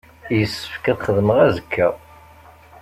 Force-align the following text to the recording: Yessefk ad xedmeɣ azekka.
Yessefk 0.37 0.85
ad 0.91 0.99
xedmeɣ 1.05 1.37
azekka. 1.47 1.87